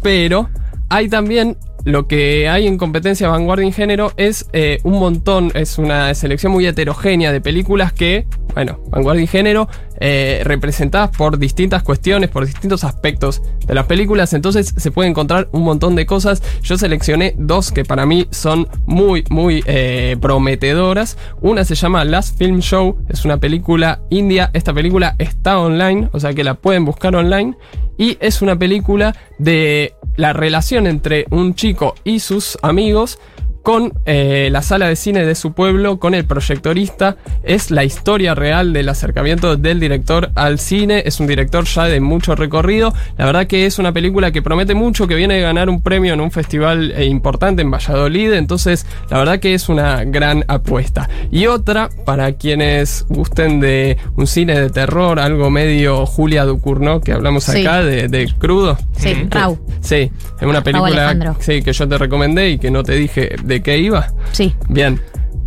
pero, 0.03 0.49
hay 0.89 1.11
también 1.11 1.59
lo 1.85 2.07
que 2.07 2.49
hay 2.49 2.67
en 2.67 2.79
competencia 2.79 3.29
vanguardia 3.29 3.67
en 3.67 3.73
género 3.73 4.13
es 4.17 4.49
eh, 4.55 4.79
un 4.85 4.99
montón, 4.99 5.53
es 5.55 5.77
una 5.77 6.15
selección 6.15 6.53
muy 6.53 6.67
heterogénea 6.67 7.33
de 7.33 7.41
películas 7.41 7.93
que, 7.93 8.27
bueno, 8.55 8.81
vanguardia 8.89 9.25
y 9.25 9.27
género, 9.27 9.69
eh, 9.99 10.43
representadas 10.45 11.11
por 11.17 11.39
distintas 11.39 11.83
cuestiones, 11.83 12.31
por 12.31 12.47
distintos 12.47 12.85
aspectos 12.85 13.43
de 13.67 13.75
las 13.75 13.87
películas, 13.87 14.33
entonces 14.33 14.75
se 14.77 14.91
puede 14.91 15.09
encontrar 15.09 15.49
un 15.53 15.63
montón 15.63 15.95
de 15.95 16.07
cosas. 16.07 16.43
Yo 16.63 16.77
seleccioné 16.79 17.35
dos 17.37 17.73
que 17.73 17.85
para 17.85 18.07
mí 18.07 18.27
son 18.31 18.69
muy, 18.87 19.25
muy 19.31 19.63
eh, 19.67 20.17
prometedoras. 20.21 21.17
Una 21.41 21.65
se 21.65 21.75
llama 21.75 22.05
Last 22.05 22.39
Film 22.39 22.61
Show, 22.61 22.99
es 23.09 23.25
una 23.25 23.39
película 23.39 24.01
india, 24.11 24.51
esta 24.53 24.73
película 24.73 25.15
está 25.19 25.59
online, 25.59 26.09
o 26.13 26.21
sea 26.21 26.33
que 26.33 26.45
la 26.45 26.55
pueden 26.55 26.85
buscar 26.85 27.15
online, 27.15 27.57
y 27.99 28.17
es 28.21 28.43
una 28.43 28.59
película 28.59 29.15
de 29.39 29.95
la 30.17 30.33
relación 30.33 30.87
entre 30.87 31.27
un 31.31 31.55
chico 31.55 31.95
y 32.05 32.21
sus 32.21 32.59
amigos 32.63 33.19
con 33.63 33.93
eh, 34.07 34.49
la 34.51 34.63
sala 34.63 34.89
de 34.89 34.97
cine 34.97 35.25
de 35.25 35.35
su 35.35 35.53
pueblo, 35.53 35.99
con 35.99 36.15
el 36.15 36.25
proyectorista. 36.25 37.17
Es 37.43 37.71
la 37.71 37.85
historia 37.85 38.35
real 38.35 38.73
del 38.73 38.89
acercamiento 38.89 39.57
del 39.57 39.81
director 39.81 40.31
al 40.35 40.59
cine. 40.59 41.03
Es 41.05 41.21
un 41.21 41.27
director 41.27 41.65
ya 41.65 41.85
de 41.85 42.01
mucho 42.01 42.35
recorrido. 42.35 42.95
La 43.19 43.27
verdad 43.27 43.47
que 43.47 43.67
es 43.67 43.79
una 43.79 43.93
película 43.93 44.33
que 44.33 44.43
promete 44.43 44.75
mucho, 44.75 45.07
que 45.07 45.15
viene 45.15 45.35
de 45.35 45.41
ganar 45.43 45.69
un 45.69 45.83
premio 45.83 46.15
en 46.15 46.21
un 46.21 46.31
festival 46.31 46.93
eh, 46.93 47.05
importante 47.05 47.63
en 47.63 47.71
Valladolid. 47.71 48.33
Entonces, 48.33 48.87
la 49.11 49.19
verdad 49.19 49.41
que 49.41 49.55
es 49.55 49.69
una 49.69 50.05
gran 50.05 50.45
apuesta. 50.49 51.09
Y 51.31 51.47
otra, 51.47 51.91
para 52.05 52.33
quienes 52.33 53.05
gusten 53.09 53.61
de 53.61 53.99
un 54.17 54.27
cine 54.27 54.59
de 54.59 54.71
terror, 54.71 55.19
algo 55.21 55.51
medio 55.51 56.07
Julia 56.07 56.45
Ducournau, 56.45 57.01
que 57.01 57.13
hablamos 57.13 57.45
Sí. 57.45 57.63
acá, 57.67 57.83
de, 57.83 58.09
de 58.09 58.33
crudo. 58.39 58.79
Sí. 58.97 59.27
Rau. 59.31 59.59
Sí, 59.81 60.11
es 60.41 60.43
una 60.47 60.63
película 60.63 61.37
sí, 61.41 61.63
que 61.63 61.73
yo 61.73 61.89
te 61.89 61.99
recomendé 61.99 62.51
y 62.51 62.59
que 62.59 62.71
no 62.71 62.83
te 62.83 62.93
dije 62.95 63.35
de 63.51 63.63
qué 63.63 63.79
iba. 63.79 64.07
Sí. 64.33 64.55
Bien, 64.69 65.01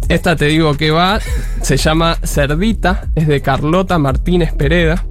esta 0.10 0.36
te 0.36 0.46
digo 0.46 0.76
que 0.76 0.92
va, 0.92 1.20
se 1.62 1.78
llama 1.78 2.18
Cerdita, 2.24 3.10
es 3.16 3.28
de 3.28 3.42
Carlota 3.42 3.98
Martínez 3.98 4.54
Pereda. 4.54 5.06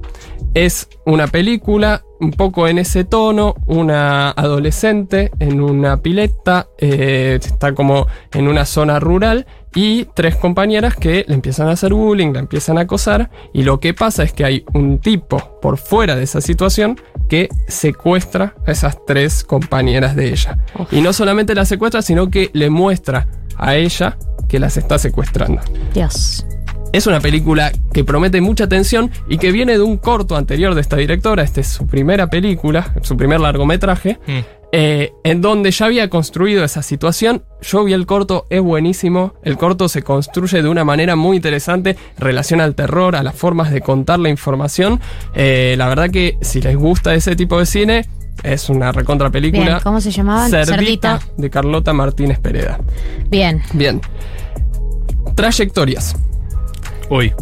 Es 0.54 0.88
una 1.06 1.28
película 1.28 2.02
un 2.20 2.30
poco 2.30 2.68
en 2.68 2.78
ese 2.78 3.04
tono, 3.04 3.54
una 3.66 4.30
adolescente 4.30 5.32
en 5.38 5.62
una 5.62 6.02
pileta, 6.02 6.68
eh, 6.78 7.38
está 7.42 7.72
como 7.74 8.06
en 8.32 8.48
una 8.48 8.66
zona 8.66 9.00
rural 9.00 9.46
y 9.74 10.04
tres 10.14 10.36
compañeras 10.36 10.94
que 10.94 11.24
le 11.26 11.34
empiezan 11.34 11.68
a 11.68 11.72
hacer 11.72 11.94
bullying, 11.94 12.32
la 12.32 12.40
empiezan 12.40 12.76
a 12.76 12.82
acosar 12.82 13.30
y 13.54 13.62
lo 13.62 13.80
que 13.80 13.94
pasa 13.94 14.22
es 14.24 14.34
que 14.34 14.44
hay 14.44 14.64
un 14.74 14.98
tipo 14.98 15.58
por 15.62 15.78
fuera 15.78 16.14
de 16.14 16.24
esa 16.24 16.42
situación 16.42 17.00
que 17.32 17.48
secuestra 17.66 18.54
a 18.66 18.72
esas 18.72 19.06
tres 19.06 19.42
compañeras 19.42 20.14
de 20.14 20.28
ella. 20.28 20.58
Uf. 20.78 20.92
Y 20.92 21.00
no 21.00 21.14
solamente 21.14 21.54
las 21.54 21.66
secuestra, 21.66 22.02
sino 22.02 22.28
que 22.28 22.50
le 22.52 22.68
muestra 22.68 23.26
a 23.56 23.74
ella 23.74 24.18
que 24.50 24.58
las 24.58 24.76
está 24.76 24.98
secuestrando. 24.98 25.62
Dios. 25.94 26.44
Es 26.92 27.06
una 27.06 27.20
película 27.20 27.72
que 27.92 28.04
promete 28.04 28.40
mucha 28.42 28.68
tensión 28.68 29.10
y 29.26 29.38
que 29.38 29.50
viene 29.50 29.72
de 29.72 29.82
un 29.82 29.96
corto 29.96 30.36
anterior 30.36 30.74
de 30.74 30.82
esta 30.82 30.96
directora. 30.96 31.42
Esta 31.42 31.60
es 31.60 31.68
su 31.68 31.86
primera 31.86 32.28
película, 32.28 32.94
su 33.02 33.16
primer 33.16 33.40
largometraje. 33.40 34.18
Mm. 34.26 34.38
eh, 34.74 35.12
en 35.24 35.42
donde 35.42 35.70
ya 35.70 35.86
había 35.86 36.08
construido 36.08 36.64
esa 36.64 36.82
situación. 36.82 37.44
Yo 37.60 37.84
vi 37.84 37.92
el 37.92 38.06
corto, 38.06 38.46
es 38.48 38.62
buenísimo. 38.62 39.34
El 39.42 39.58
corto 39.58 39.88
se 39.88 40.02
construye 40.02 40.62
de 40.62 40.68
una 40.68 40.82
manera 40.82 41.14
muy 41.14 41.36
interesante 41.36 41.90
en 41.90 41.96
relación 42.16 42.60
al 42.60 42.74
terror, 42.74 43.14
a 43.14 43.22
las 43.22 43.34
formas 43.34 43.70
de 43.70 43.82
contar 43.82 44.18
la 44.18 44.30
información. 44.30 44.98
Eh, 45.34 45.74
la 45.76 45.88
verdad 45.88 46.10
que 46.10 46.38
si 46.40 46.62
les 46.62 46.76
gusta 46.76 47.14
ese 47.14 47.36
tipo 47.36 47.58
de 47.58 47.66
cine, 47.66 48.06
es 48.42 48.70
una 48.70 48.92
recontra 48.92 49.30
película. 49.30 49.64
Bien, 49.64 49.78
¿cómo 49.82 50.00
se? 50.00 50.10
Cerdita, 50.10 50.64
Cerdita. 50.64 51.20
de 51.36 51.50
Carlota 51.50 51.92
Martínez 51.92 52.38
Pereda. 52.38 52.78
Bien. 53.28 53.62
Bien. 53.74 54.00
Trayectorias. 55.34 56.16
Uy. 57.12 57.34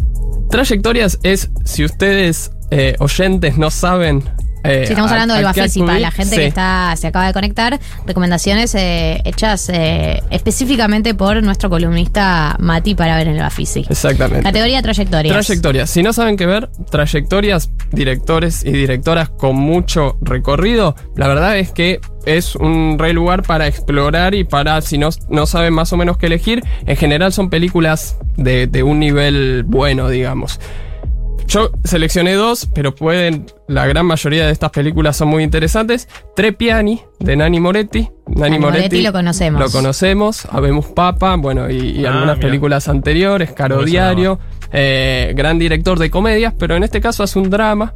Trayectorias 0.49 1.17
es, 1.23 1.49
si 1.63 1.85
ustedes 1.85 2.51
eh, 2.71 2.95
oyentes 2.99 3.57
no 3.57 3.71
saben... 3.71 4.21
eh, 4.65 4.83
Sí, 4.85 4.91
estamos 4.91 5.09
a- 5.11 5.13
hablando 5.13 5.33
del 5.33 5.45
a 5.47 5.53
qué 5.53 5.61
Bafisi, 5.61 5.79
para 5.79 5.91
acudir, 5.93 6.01
la 6.01 6.11
gente 6.11 6.35
sí, 6.35 6.41
que 6.41 6.47
está, 6.47 6.93
se 6.97 7.07
acaba 7.07 7.27
de 7.27 7.31
conectar. 7.33 7.79
Recomendaciones 8.05 8.75
eh, 8.75 9.21
hechas 9.23 9.69
específicamente 10.29 11.13
por 11.15 11.41
nuestro 11.41 11.69
columnista 11.69 12.57
Mati 12.59 12.95
para 12.95 13.15
ver 13.15 13.29
en 13.29 13.35
el 13.35 13.41
Bafisi. 13.43 13.85
Exactamente. 13.89 14.43
Categoría 14.43 14.81
trayectorias. 14.81 15.33
Trayectorias. 15.45 15.89
Si 15.89 16.03
no 16.03 16.11
saben 16.11 16.35
qué 16.35 16.45
ver, 16.45 16.69
trayectorias, 16.89 17.69
directores 17.91 18.65
y 18.65 18.71
directoras 18.71 19.29
con 19.29 19.55
mucho 19.55 20.17
recorrido, 20.21 20.95
la 21.15 21.29
verdad 21.29 21.57
es 21.57 21.71
que 21.71 22.01
es 22.25 22.55
un 22.55 22.97
re 22.99 23.13
lugar 23.13 23.43
para 23.43 23.67
explorar 23.67 24.33
y 24.35 24.43
para, 24.43 24.81
si 24.81 24.97
no, 24.97 25.09
no 25.29 25.45
saben 25.45 25.73
más 25.73 25.91
o 25.93 25.97
menos 25.97 26.17
qué 26.17 26.27
elegir, 26.27 26.63
en 26.85 26.95
general 26.97 27.33
son 27.33 27.49
películas 27.49 28.17
de, 28.37 28.67
de 28.67 28.83
un 28.83 28.99
nivel 28.99 29.63
bueno, 29.65 30.09
digamos. 30.09 30.59
Yo 31.47 31.69
seleccioné 31.83 32.35
dos, 32.35 32.69
pero 32.73 32.95
pueden. 32.95 33.45
La 33.67 33.85
gran 33.85 34.05
mayoría 34.05 34.45
de 34.45 34.53
estas 34.53 34.69
películas 34.69 35.17
son 35.17 35.27
muy 35.27 35.43
interesantes. 35.43 36.07
Trepiani, 36.33 37.01
de 37.19 37.35
Nani 37.35 37.59
Moretti. 37.59 38.07
Nani 38.27 38.57
Moretti 38.57 39.01
lo 39.01 39.11
conocemos. 39.11 39.59
Lo 39.59 39.69
conocemos. 39.69 40.45
Habemos 40.49 40.85
Papa, 40.85 41.35
bueno, 41.35 41.69
y, 41.69 41.99
y 41.99 42.05
Ah, 42.05 42.13
algunas 42.13 42.37
mira. 42.37 42.47
películas 42.47 42.87
anteriores. 42.87 43.51
Caro 43.51 43.77
No 43.77 43.83
Diario. 43.83 44.39
eh, 44.71 45.33
gran 45.35 45.59
director 45.59 45.99
de 45.99 46.09
comedias, 46.09 46.53
pero 46.57 46.77
en 46.77 46.83
este 46.83 47.01
caso 47.01 47.21
hace 47.23 47.37
un 47.37 47.49
drama 47.49 47.95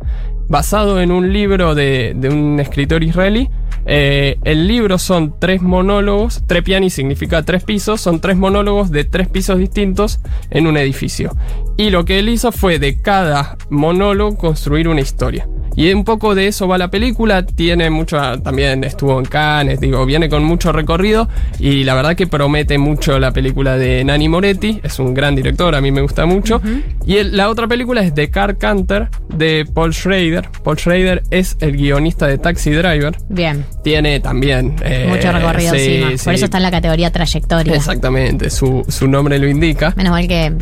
basado 0.49 0.99
en 0.99 1.11
un 1.11 1.31
libro 1.31 1.75
de, 1.75 2.13
de 2.15 2.27
un 2.29 2.59
escritor 2.59 3.03
israelí. 3.03 3.49
Eh, 3.85 4.37
el 4.43 4.67
libro 4.67 4.97
son 4.97 5.35
tres 5.39 5.61
monólogos. 5.61 6.43
Trepiani 6.47 6.89
significa 6.89 7.43
tres 7.43 7.63
pisos. 7.63 8.01
Son 8.01 8.19
tres 8.19 8.37
monólogos 8.37 8.91
de 8.91 9.03
tres 9.03 9.27
pisos 9.27 9.57
distintos 9.59 10.19
en 10.49 10.67
un 10.67 10.77
edificio. 10.77 11.35
Y 11.77 11.89
lo 11.89 12.05
que 12.05 12.19
él 12.19 12.29
hizo 12.29 12.51
fue 12.51 12.79
de 12.79 13.01
cada 13.01 13.57
monólogo 13.69 14.37
construir 14.37 14.87
una 14.87 15.01
historia. 15.01 15.47
Y 15.75 15.91
un 15.93 16.03
poco 16.03 16.35
de 16.35 16.47
eso 16.47 16.67
va 16.67 16.77
la 16.77 16.89
película. 16.89 17.45
Tiene 17.45 17.89
mucho. 17.89 18.17
También 18.41 18.83
estuvo 18.83 19.19
en 19.19 19.25
Cannes, 19.25 19.79
digo, 19.79 20.05
viene 20.05 20.29
con 20.29 20.43
mucho 20.43 20.71
recorrido. 20.71 21.27
Y 21.59 21.83
la 21.83 21.93
verdad 21.95 22.15
que 22.15 22.27
promete 22.27 22.77
mucho 22.77 23.19
la 23.19 23.31
película 23.31 23.77
de 23.77 24.03
Nani 24.03 24.29
Moretti. 24.29 24.79
Es 24.83 24.99
un 24.99 25.13
gran 25.13 25.35
director, 25.35 25.75
a 25.75 25.81
mí 25.81 25.91
me 25.91 26.01
gusta 26.01 26.25
mucho. 26.25 26.61
Y 27.05 27.17
el- 27.17 27.35
la 27.35 27.49
otra 27.49 27.67
película 27.67 28.01
es 28.01 28.13
The 28.13 28.29
Car 28.29 28.57
Canter 28.57 29.09
de 29.33 29.65
Paul 29.73 29.93
Schrader. 29.93 30.49
Paul 30.63 30.77
Schrader 30.77 31.23
es 31.31 31.57
el 31.59 31.73
guionista 31.77 32.27
de 32.27 32.37
Taxi 32.37 32.71
Driver. 32.71 33.15
Bien. 33.29 33.65
Tiene 33.83 34.19
también. 34.19 34.75
eh, 34.83 35.07
Mucho 35.09 35.31
recorrido 35.31 35.73
sí, 35.73 35.95
encima. 35.95 36.17
sí. 36.17 36.23
Por 36.25 36.33
eso 36.35 36.45
está 36.45 36.57
en 36.57 36.63
la 36.63 36.71
categoría 36.71 37.11
trayectoria. 37.11 37.75
Exactamente, 37.75 38.49
su, 38.49 38.85
su 38.87 39.07
nombre 39.07 39.37
lo 39.39 39.47
indica. 39.47 39.93
Menos 39.97 40.11
mal 40.11 40.27
que. 40.27 40.53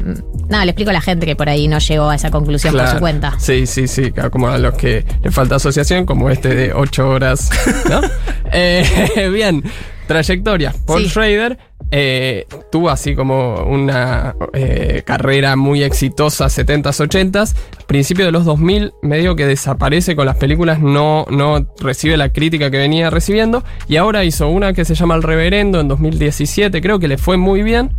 Nada, 0.50 0.66
le 0.66 0.72
explico 0.72 0.90
a 0.92 0.94
la 0.94 1.02
gente 1.02 1.26
que 1.26 1.36
por 1.36 1.50
ahí 1.50 1.68
no 1.68 1.80
llegó 1.80 2.10
a 2.10 2.16
esa 2.16 2.30
conclusión 2.32 2.76
por 2.76 2.88
su 2.88 3.00
cuenta. 3.00 3.40
Sí, 3.40 3.66
sí, 3.66 3.88
sí, 3.88 4.12
como 4.32 4.50
a 4.50 4.58
los 4.58 4.74
que 4.76 5.06
le 5.24 5.32
falta 5.32 5.56
asociación, 5.56 6.06
como 6.06 6.30
este 6.30 6.54
de 6.54 6.74
8 6.74 7.10
horas, 7.10 7.50
¿no? 7.90 8.02
Eh, 8.56 9.30
bien, 9.34 9.64
trayectoria. 10.06 10.76
Paul 10.86 11.04
Sí. 11.04 11.10
Schrader 11.10 11.58
eh, 11.90 12.46
tuvo 12.72 12.92
así 12.92 13.16
como 13.16 13.64
una 13.66 14.36
eh, 14.54 15.02
carrera 15.06 15.56
muy 15.56 15.82
exitosa, 15.84 16.46
70s, 16.46 17.08
80s. 17.08 17.56
Principio 17.94 18.26
de 18.26 18.32
los 18.32 18.44
2000, 18.44 18.92
medio 19.04 19.36
que 19.36 19.46
desaparece 19.46 20.16
con 20.16 20.26
las 20.26 20.38
películas, 20.38 20.82
no, 20.82 21.28
no 21.30 21.68
recibe 21.80 22.18
la 22.18 22.30
crítica 22.30 22.72
que 22.72 22.78
venía 22.78 23.12
recibiendo. 23.12 23.64
Y 23.88 23.98
ahora 23.98 24.24
hizo 24.24 24.48
una 24.48 24.74
que 24.74 24.84
se 24.84 24.96
llama 24.96 25.14
El 25.14 25.22
Reverendo 25.22 25.80
en 25.80 25.88
2017, 25.90 26.82
creo 26.82 26.98
que 26.98 27.08
le 27.08 27.20
fue 27.20 27.38
muy 27.38 27.62
bien. 27.62 27.92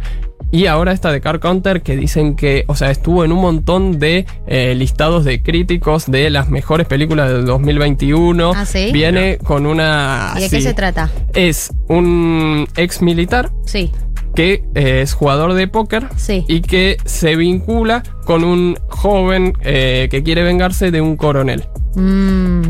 Y 0.50 0.66
ahora 0.66 0.90
esta 0.90 1.12
de 1.12 1.20
Car 1.20 1.38
Counter 1.38 1.82
que 1.82 1.96
dicen 1.96 2.34
que, 2.34 2.64
o 2.66 2.74
sea, 2.74 2.90
estuvo 2.90 3.24
en 3.24 3.30
un 3.30 3.40
montón 3.40 4.00
de 4.00 4.26
eh, 4.48 4.74
listados 4.74 5.24
de 5.24 5.44
críticos 5.44 6.10
de 6.10 6.28
las 6.28 6.48
mejores 6.48 6.88
películas 6.88 7.30
del 7.30 7.44
2021. 7.44 8.52
Ah, 8.52 8.66
¿sí? 8.66 8.90
Viene 8.92 9.38
con 9.38 9.64
una... 9.64 10.34
¿Y 10.36 10.40
de 10.40 10.50
qué 10.50 10.60
se 10.60 10.74
trata? 10.74 11.08
Es 11.34 11.72
un 11.86 12.66
ex 12.74 13.00
militar 13.00 13.52
Sí. 13.64 13.92
Que 14.34 14.64
eh, 14.74 15.00
es 15.02 15.14
jugador 15.14 15.54
de 15.54 15.68
póker 15.68 16.08
Sí. 16.16 16.44
y 16.48 16.60
que 16.60 16.96
se 17.04 17.36
vincula 17.36 18.02
con 18.24 18.44
un 18.44 18.76
joven 18.88 19.52
eh, 19.62 20.08
que 20.10 20.22
quiere 20.22 20.42
vengarse 20.42 20.90
de 20.90 21.00
un 21.00 21.16
coronel. 21.16 21.64
Mm, 21.94 22.62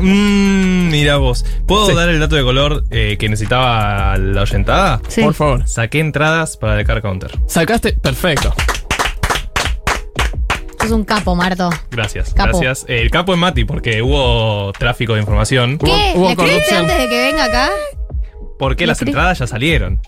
Mmm, 0.00 0.88
mira 0.90 1.16
vos. 1.16 1.44
¿Puedo 1.66 1.86
Sí. 1.88 1.94
dar 1.94 2.08
el 2.10 2.20
dato 2.20 2.36
de 2.36 2.42
color 2.42 2.84
eh, 2.90 3.16
que 3.18 3.28
necesitaba 3.30 4.16
la 4.18 4.42
oyentada? 4.42 5.00
sí. 5.08 5.22
Por 5.22 5.32
favor. 5.34 5.66
Saqué 5.66 5.98
entradas 6.00 6.56
para 6.58 6.76
The 6.76 6.84
Car 6.84 7.00
Counter. 7.00 7.30
Sacaste, 7.46 7.94
perfecto. 7.94 8.52
Es 10.84 10.90
un 10.90 11.04
capo, 11.04 11.34
Marto. 11.36 11.70
Gracias, 11.92 12.34
Capo. 12.34 12.58
gracias. 12.58 12.84
El 12.88 13.10
capo 13.10 13.32
es 13.32 13.38
Mati 13.38 13.64
porque 13.64 14.02
hubo 14.02 14.72
tráfico 14.72 15.14
de 15.14 15.20
información. 15.20 15.78
Hubo- 15.80 15.84
¿Qué? 15.86 16.12
hubo 16.16 16.24
¿Le 16.26 16.32
escribiste 16.32 16.36
corrupción. 16.74 16.80
antes 16.80 16.98
de 16.98 17.08
que 17.08 17.18
venga 17.28 17.44
acá? 17.44 17.70
Porque 18.58 18.82
¿Le 18.84 18.88
las 18.88 19.00
entradas 19.02 19.38
ya 19.38 19.46
salieron. 19.46 20.00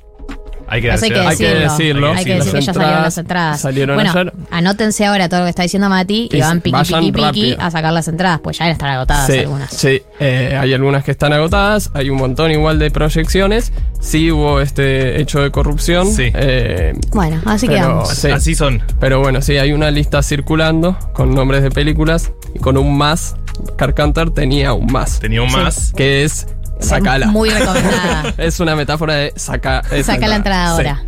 Hay 0.68 0.80
que, 0.82 0.88
Eso 0.94 1.04
hay 1.04 1.10
que 1.10 1.16
decir- 1.18 1.28
Hay 1.28 1.36
que 1.36 1.44
decirlo. 1.44 1.70
decirlo. 1.70 2.12
Hay 2.14 2.24
que 2.24 2.30
Las 2.36 2.38
decir 2.46 2.60
que 2.60 2.66
ya 2.66 2.72
salieron 2.74 3.02
las 3.02 3.18
entradas. 3.18 3.60
salieron 3.60 3.96
bueno, 3.96 4.10
ayer. 4.10 4.32
anótense 4.50 5.04
ahora 5.06 5.28
todo 5.28 5.40
lo 5.40 5.46
que 5.46 5.50
está 5.50 5.62
diciendo 5.62 5.88
Mati 5.88 6.28
y, 6.32 6.36
Y 6.36 6.40
van 6.40 6.60
piqui, 6.60 6.78
piqui, 6.82 7.12
piqui 7.12 7.20
rápido. 7.22 7.56
a 7.60 7.70
sacar 7.70 7.92
las 7.92 8.08
entradas, 8.08 8.40
pues 8.42 8.58
ya 8.58 8.70
están 8.70 8.88
agotadas 8.90 9.26
Sí, 9.26 9.38
algunas. 9.40 9.70
sí. 9.70 10.02
Eh, 10.20 10.56
hay 10.58 10.72
algunas 10.72 11.04
que 11.04 11.10
están 11.10 11.32
agotadas, 11.32 11.90
hay 11.94 12.10
un 12.10 12.16
montón 12.18 12.50
igual 12.50 12.78
de 12.78 12.90
proyecciones. 12.90 13.72
Sí 14.00 14.30
hubo 14.30 14.60
este 14.60 15.20
hecho 15.20 15.40
de 15.40 15.50
corrupción. 15.50 16.06
Sí. 16.12 16.30
eh, 16.34 16.92
Bueno, 17.12 17.40
así 17.46 17.66
Pero- 17.66 17.78
quedamos. 17.80 18.08
sí. 18.10 18.30
Así 18.30 18.54
son. 18.54 18.82
pero 19.00 19.20
bueno, 19.20 19.40
sí, 19.42 19.56
hay 19.58 19.72
una 19.72 19.90
lista 19.90 20.22
circulando 20.22 20.98
con 21.12 21.34
nombres 21.34 21.62
de 21.62 21.70
películas 21.70 22.32
y 22.54 22.58
con 22.58 22.76
un 22.76 22.96
más. 22.96 23.36
Carcantar 23.76 24.30
tenía 24.30 24.72
un 24.72 24.86
más. 24.92 25.20
Tenía 25.20 25.40
un 25.42 25.48
Sí. 25.50 25.56
más. 25.56 25.92
Que 25.96 26.24
es 26.24 26.46
sacala. 26.80 27.26
Muy 27.28 27.50
recomendada. 27.58 28.34
Es 28.38 28.60
una 28.60 28.76
metáfora 28.76 29.14
de 29.14 29.32
saca 29.36 29.82
Saca 30.02 30.28
la 30.28 30.36
entrada 30.36 30.66
Sí. 30.66 30.72
ahora. 30.86 31.02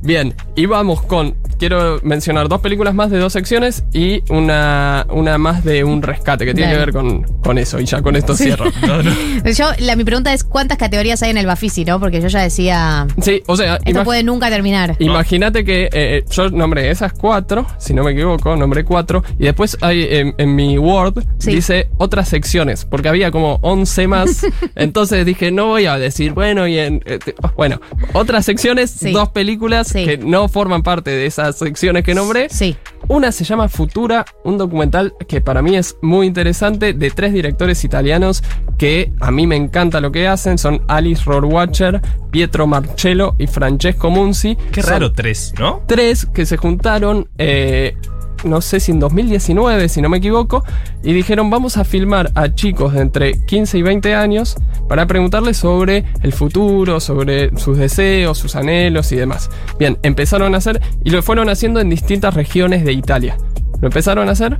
Bien, 0.00 0.34
y 0.54 0.66
vamos 0.66 1.02
con. 1.02 1.34
Quiero 1.58 2.00
mencionar 2.02 2.48
dos 2.48 2.60
películas 2.60 2.94
más 2.94 3.10
de 3.10 3.18
dos 3.18 3.32
secciones 3.32 3.84
y 3.92 4.22
una, 4.30 5.06
una 5.10 5.38
más 5.38 5.64
de 5.64 5.84
un 5.84 6.02
rescate 6.02 6.44
que 6.44 6.54
tiene 6.54 6.72
Dale. 6.74 6.86
que 6.86 6.92
ver 6.92 6.94
con, 6.94 7.22
con 7.42 7.58
eso. 7.58 7.78
Y 7.80 7.84
ya 7.84 8.00
con 8.02 8.16
esto 8.16 8.36
cierro. 8.36 8.66
No, 8.86 9.02
no. 9.02 9.10
Yo, 9.52 9.66
la, 9.80 9.96
mi 9.96 10.04
pregunta 10.04 10.32
es: 10.32 10.44
¿cuántas 10.44 10.78
categorías 10.78 11.22
hay 11.22 11.30
en 11.30 11.38
el 11.38 11.46
Bafisi, 11.46 11.84
no? 11.84 11.98
Porque 12.00 12.20
yo 12.20 12.28
ya 12.28 12.40
decía. 12.42 13.06
Sí, 13.20 13.42
o 13.46 13.56
sea, 13.56 13.78
Esto 13.84 14.04
puede 14.04 14.22
nunca 14.22 14.48
terminar. 14.50 14.96
imagínate 14.98 15.64
que 15.64 15.88
eh, 15.92 16.24
yo 16.30 16.50
nombré 16.50 16.90
esas 16.90 17.12
cuatro, 17.12 17.66
si 17.78 17.92
no 17.94 18.04
me 18.04 18.12
equivoco, 18.12 18.54
nombré 18.56 18.84
cuatro. 18.84 19.24
Y 19.38 19.44
después 19.44 19.76
hay 19.80 20.06
en, 20.10 20.34
en 20.38 20.54
mi 20.54 20.78
Word 20.78 21.24
Sí. 21.38 21.52
dice 21.54 21.88
otras 21.98 22.28
secciones, 22.28 22.84
porque 22.84 23.08
había 23.08 23.30
como 23.30 23.58
11 23.62 24.06
más. 24.08 24.44
entonces 24.76 25.24
dije, 25.26 25.50
no 25.50 25.66
voy 25.66 25.86
a 25.86 25.98
decir, 25.98 26.32
bueno, 26.32 26.66
y 26.66 26.78
en. 26.78 27.02
eh, 27.06 27.18
te- 27.24 27.34
bueno, 27.56 27.80
otras 28.12 28.44
secciones, 28.44 28.90
Sí. 28.90 29.12
dos 29.12 29.30
películas 29.30 29.88
Sí. 29.88 30.04
que 30.04 30.18
no 30.18 30.48
forman 30.48 30.82
parte 30.82 31.10
de 31.10 31.26
esas 31.48 31.58
secciones 31.58 32.04
que 32.04 32.14
nombré. 32.14 32.48
Sí. 32.50 32.76
Una 33.08 33.32
se 33.32 33.44
llama 33.44 33.68
Futura, 33.68 34.24
un 34.44 34.58
documental 34.58 35.14
que 35.26 35.40
para 35.40 35.62
mí 35.62 35.76
es 35.76 35.96
muy 36.02 36.26
interesante 36.26 36.92
de 36.92 37.10
tres 37.10 37.32
directores 37.32 37.82
italianos 37.84 38.42
que 38.76 39.12
a 39.20 39.30
mí 39.30 39.46
me 39.46 39.56
encanta 39.56 40.00
lo 40.00 40.12
que 40.12 40.28
hacen. 40.28 40.58
Son 40.58 40.82
Alice 40.88 41.22
Rohrwacher, 41.24 42.00
Pietro 42.30 42.66
Marcello 42.66 43.34
y 43.38 43.46
Francesco 43.46 44.10
Munzi. 44.10 44.56
Qué 44.72 44.82
Son 44.82 44.90
raro, 44.92 45.12
tres, 45.12 45.54
¿no? 45.58 45.82
Tres 45.86 46.26
que 46.26 46.46
se 46.46 46.56
juntaron, 46.56 47.28
eh, 47.38 47.96
no 48.44 48.60
sé 48.60 48.80
si 48.80 48.92
en 48.92 49.00
2019, 49.00 49.88
si 49.88 50.00
no 50.02 50.08
me 50.08 50.18
equivoco, 50.18 50.64
y 51.02 51.12
dijeron 51.12 51.50
vamos 51.50 51.76
a 51.76 51.84
filmar 51.84 52.30
a 52.34 52.54
chicos 52.54 52.94
de 52.94 53.00
entre 53.00 53.44
15 53.46 53.78
y 53.78 53.82
20 53.82 54.14
años 54.14 54.56
para 54.88 55.06
preguntarles 55.06 55.56
sobre 55.56 56.04
el 56.22 56.32
futuro, 56.32 57.00
sobre 57.00 57.56
sus 57.58 57.76
deseos, 57.78 58.38
sus 58.38 58.56
anhelos 58.56 59.10
y 59.12 59.16
demás. 59.16 59.50
Bien, 59.78 59.98
empezaron 60.02 60.54
a 60.54 60.58
hacer 60.58 60.80
y 61.04 61.10
lo 61.10 61.22
fueron 61.22 61.48
haciendo 61.48 61.80
en 61.80 61.90
distintas 61.90 62.34
regiones 62.34 62.84
de 62.84 62.92
Italia. 62.92 63.36
Lo 63.80 63.88
empezaron 63.88 64.28
a 64.28 64.32
hacer 64.32 64.58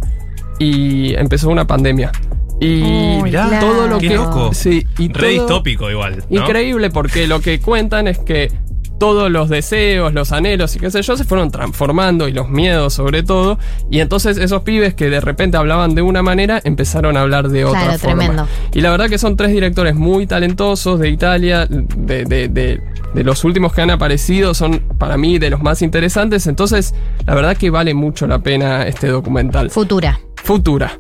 y 0.58 1.14
empezó 1.14 1.48
una 1.50 1.66
pandemia. 1.66 2.10
Y 2.60 3.20
mirá, 3.22 3.60
todo 3.60 3.86
lo 3.86 3.98
qué 3.98 4.08
que 4.08 4.14
loco. 4.16 4.52
sí, 4.52 4.84
y 4.98 5.08
Re 5.12 5.36
todo- 5.36 5.46
distópico 5.46 5.90
igual. 5.90 6.24
¿no? 6.28 6.40
Increíble 6.40 6.90
porque 6.90 7.28
lo 7.28 7.40
que 7.40 7.60
cuentan 7.60 8.08
es 8.08 8.18
que 8.18 8.50
todos 8.98 9.30
los 9.30 9.48
deseos, 9.48 10.12
los 10.12 10.32
anhelos 10.32 10.74
y 10.76 10.78
qué 10.80 10.90
sé 10.90 11.02
yo 11.02 11.16
se 11.16 11.24
fueron 11.24 11.50
transformando 11.50 12.28
y 12.28 12.32
los 12.32 12.48
miedos 12.48 12.94
sobre 12.94 13.22
todo. 13.22 13.58
Y 13.90 14.00
entonces 14.00 14.36
esos 14.38 14.62
pibes 14.62 14.94
que 14.94 15.08
de 15.10 15.20
repente 15.20 15.56
hablaban 15.56 15.94
de 15.94 16.02
una 16.02 16.22
manera 16.22 16.60
empezaron 16.64 17.16
a 17.16 17.22
hablar 17.22 17.48
de 17.48 17.64
otra 17.64 17.80
Claro, 17.82 17.98
forma. 17.98 18.16
tremendo. 18.24 18.48
Y 18.74 18.80
la 18.80 18.90
verdad 18.90 19.08
que 19.08 19.18
son 19.18 19.36
tres 19.36 19.50
directores 19.52 19.94
muy 19.94 20.26
talentosos 20.26 20.98
de 21.00 21.08
Italia, 21.10 21.66
de, 21.68 22.24
de- 22.24 22.48
de- 22.48 22.80
de 23.14 23.24
los 23.24 23.42
últimos 23.44 23.72
que 23.72 23.80
han 23.80 23.90
aparecido, 23.90 24.52
son 24.52 24.80
para 24.98 25.16
mí 25.16 25.38
de 25.38 25.48
los 25.50 25.62
más 25.62 25.80
interesantes. 25.80 26.46
Entonces, 26.46 26.94
la 27.26 27.34
verdad 27.34 27.56
que 27.56 27.70
vale 27.70 27.94
mucho 27.94 28.26
la 28.26 28.40
pena 28.40 28.86
este 28.86 29.06
documental. 29.08 29.70
Futura. 29.70 30.20
Futura. 30.36 30.98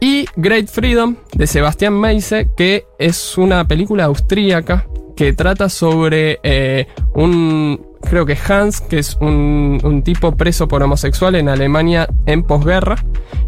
Y 0.00 0.26
Great 0.36 0.68
Freedom 0.68 1.16
de 1.34 1.46
Sebastián 1.46 1.98
Meise, 1.98 2.50
que 2.56 2.86
es 2.98 3.38
una 3.38 3.66
película 3.66 4.04
austríaca 4.04 4.86
que 5.16 5.32
trata 5.32 5.68
sobre 5.68 6.38
eh, 6.42 6.86
un, 7.14 7.80
creo 8.02 8.26
que 8.26 8.36
Hans, 8.48 8.82
que 8.82 8.98
es 8.98 9.16
un, 9.20 9.80
un 9.82 10.02
tipo 10.02 10.36
preso 10.36 10.68
por 10.68 10.82
homosexual 10.82 11.34
en 11.34 11.48
Alemania 11.48 12.08
en 12.26 12.42
posguerra, 12.42 12.96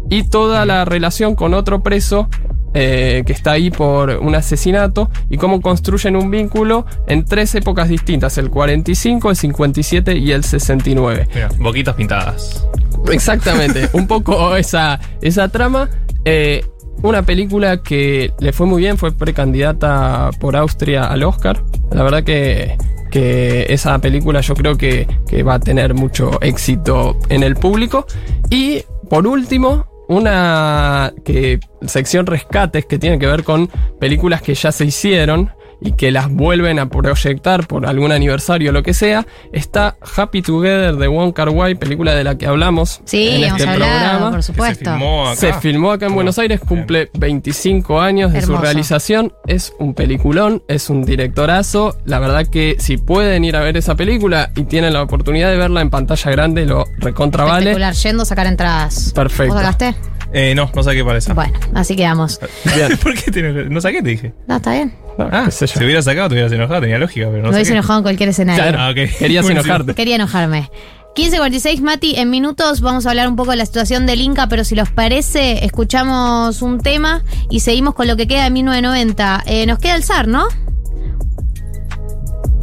y 0.09 0.23
toda 0.23 0.65
la 0.65 0.83
relación 0.85 1.35
con 1.35 1.53
otro 1.53 1.83
preso 1.83 2.27
eh, 2.73 3.23
que 3.25 3.33
está 3.33 3.53
ahí 3.53 3.71
por 3.71 4.09
un 4.09 4.35
asesinato, 4.35 5.09
y 5.29 5.37
cómo 5.37 5.61
construyen 5.61 6.15
un 6.15 6.29
vínculo 6.31 6.85
en 7.07 7.25
tres 7.25 7.53
épocas 7.55 7.89
distintas, 7.89 8.37
el 8.37 8.49
45, 8.49 9.29
el 9.29 9.35
57 9.35 10.17
y 10.17 10.31
el 10.31 10.43
69. 10.43 11.27
Mira, 11.33 11.49
boquitas 11.59 11.95
pintadas. 11.95 12.67
Exactamente, 13.11 13.89
un 13.93 14.07
poco 14.07 14.55
esa, 14.55 14.99
esa 15.21 15.49
trama. 15.49 15.89
Eh, 16.25 16.63
una 17.01 17.23
película 17.23 17.81
que 17.81 18.31
le 18.39 18.51
fue 18.51 18.67
muy 18.67 18.81
bien, 18.81 18.97
fue 18.97 19.11
precandidata 19.11 20.31
por 20.39 20.55
Austria 20.55 21.05
al 21.05 21.23
Oscar. 21.23 21.63
La 21.91 22.03
verdad 22.03 22.23
que, 22.23 22.77
que 23.09 23.65
esa 23.69 23.97
película 23.99 24.41
yo 24.41 24.53
creo 24.53 24.75
que, 24.75 25.07
que 25.27 25.43
va 25.43 25.55
a 25.55 25.59
tener 25.59 25.93
mucho 25.93 26.41
éxito 26.41 27.17
en 27.29 27.43
el 27.43 27.55
público. 27.55 28.05
Y 28.49 28.83
por 29.09 29.27
último, 29.27 29.87
una 30.09 31.13
que, 31.23 31.59
sección 31.85 32.25
rescates 32.25 32.85
que 32.85 32.97
tiene 32.97 33.19
que 33.19 33.27
ver 33.27 33.43
con 33.43 33.69
películas 33.99 34.41
que 34.41 34.55
ya 34.55 34.71
se 34.71 34.85
hicieron 34.85 35.51
y 35.81 35.93
que 35.93 36.11
las 36.11 36.29
vuelven 36.29 36.79
a 36.79 36.89
proyectar 36.89 37.67
por 37.67 37.85
algún 37.85 38.11
aniversario 38.11 38.69
o 38.71 38.73
lo 38.73 38.83
que 38.83 38.93
sea, 38.93 39.25
está 39.53 39.95
Happy 40.15 40.41
Together 40.41 40.95
de 40.95 41.07
Wong 41.07 41.33
Kar 41.33 41.49
Wai, 41.49 41.75
película 41.75 42.13
de 42.15 42.23
la 42.23 42.37
que 42.37 42.47
hablamos 42.47 43.01
Sí, 43.05 43.29
en 43.29 43.43
hemos 43.45 43.59
este 43.59 43.69
hablado, 43.71 43.91
programa. 43.99 44.31
por 44.31 44.43
se 44.43 44.47
supuesto. 44.53 44.91
filmó 44.91 45.27
acá. 45.27 45.35
Se 45.35 45.53
filmó 45.53 45.91
acá 45.91 46.05
en 46.07 46.15
Buenos 46.15 46.37
Aires, 46.39 46.59
cumple 46.59 47.09
25 47.17 47.99
años 48.01 48.31
de 48.33 48.39
Hermoso. 48.39 48.57
su 48.57 48.61
realización. 48.63 49.33
Es 49.47 49.73
un 49.79 49.93
peliculón, 49.93 50.63
es 50.67 50.89
un 50.89 51.03
directorazo. 51.05 51.97
La 52.05 52.19
verdad 52.19 52.45
que 52.47 52.75
si 52.79 52.97
pueden 52.97 53.45
ir 53.45 53.55
a 53.55 53.61
ver 53.61 53.77
esa 53.77 53.95
película 53.95 54.51
y 54.55 54.63
tienen 54.63 54.93
la 54.93 55.01
oportunidad 55.03 55.49
de 55.49 55.57
verla 55.57 55.81
en 55.81 55.89
pantalla 55.89 56.31
grande, 56.31 56.65
lo 56.65 56.85
recontra 56.97 57.43
vale. 57.45 57.75
Yendo 58.03 58.23
a 58.23 58.25
sacar 58.25 58.47
entradas. 58.47 59.11
Perfecto. 59.13 59.53
¿Vos 59.53 59.61
sacaste? 59.63 59.95
Eh, 60.31 60.53
no, 60.55 60.69
no 60.75 60.83
saqué 60.83 61.03
para 61.03 61.17
esa. 61.17 61.33
Bueno, 61.33 61.57
así 61.73 61.95
quedamos. 61.95 62.39
Bien. 62.75 62.97
¿Por 63.01 63.15
qué 63.15 63.31
te 63.31 63.39
enojas? 63.39 63.71
No 63.71 63.81
saqué, 63.81 64.01
te 64.03 64.09
dije. 64.09 64.33
No, 64.47 64.57
está 64.57 64.73
bien. 64.73 64.93
Ah, 65.17 65.45
yo. 65.49 65.67
si 65.67 65.83
hubiera 65.83 66.01
sacado, 66.01 66.29
te 66.29 66.35
hubieras 66.35 66.51
enojado, 66.51 66.81
tenía 66.81 66.97
lógica, 66.99 67.25
pero 67.25 67.37
no 67.39 67.43
Lo 67.45 67.49
hubiese 67.49 67.65
saqué. 67.69 67.77
enojado 67.79 67.99
en 67.99 68.03
cualquier 68.03 68.29
escenario. 68.29 68.61
Claro, 68.63 68.77
Ah, 68.79 68.89
ok. 68.89 68.95
querías 68.95 69.43
Buenísimo. 69.43 69.51
enojarte. 69.73 69.93
Quería 69.95 70.15
enojarme. 70.15 70.69
15.46, 71.15 71.81
Mati, 71.81 72.15
en 72.15 72.29
minutos 72.29 72.79
vamos 72.81 73.05
a 73.05 73.09
hablar 73.09 73.27
un 73.27 73.35
poco 73.35 73.51
de 73.51 73.57
la 73.57 73.65
situación 73.65 74.05
del 74.05 74.21
Inca, 74.21 74.47
pero 74.47 74.63
si 74.63 74.75
los 74.75 74.89
parece, 74.91 75.65
escuchamos 75.65 76.61
un 76.61 76.79
tema 76.79 77.23
y 77.49 77.61
seguimos 77.61 77.95
con 77.95 78.07
lo 78.07 78.15
que 78.15 78.27
queda 78.27 78.43
de 78.45 78.51
1990. 78.51 79.43
Eh, 79.47 79.65
nos 79.65 79.79
queda 79.79 79.95
el 79.95 80.03
zar, 80.03 80.27
¿no? 80.27 80.45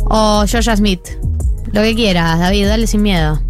O 0.09 0.45
Georgia 0.47 0.77
Smith. 0.77 1.01
Lo 1.73 1.83
que 1.83 1.95
quieras, 1.95 2.39
David, 2.39 2.69
dale 2.69 2.87
sin 2.87 3.03
miedo. 3.03 3.43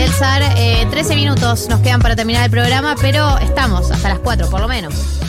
Del. 0.00 0.42
Eh, 0.56 0.86
13 0.90 1.14
minutos 1.14 1.68
nos 1.68 1.80
quedan 1.80 2.00
para 2.00 2.16
terminar 2.16 2.44
el 2.44 2.50
programa, 2.50 2.94
pero 3.00 3.38
estamos 3.38 3.90
hasta 3.90 4.08
las 4.08 4.18
4 4.20 4.48
por 4.48 4.60
lo 4.60 4.68
menos. 4.68 5.19